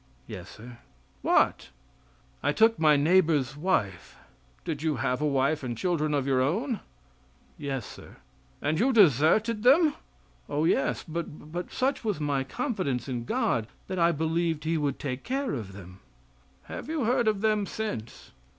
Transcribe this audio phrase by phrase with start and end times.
[0.25, 0.79] "Yes Sir."
[1.21, 1.69] "What?"
[2.41, 4.15] "I took my neighbor's wife."
[4.65, 6.79] "Did you have a wife and children of your own?"
[7.55, 8.15] "Yes, Sir."
[8.63, 9.93] "And you deserted them?"
[10.49, 15.23] "Oh, yes; but such was my confidence in God that I believed he would take
[15.23, 15.99] care of them."
[16.63, 18.31] "Have you heard of them since?"